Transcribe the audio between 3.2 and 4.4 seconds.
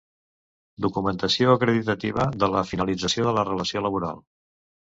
de la relació laboral.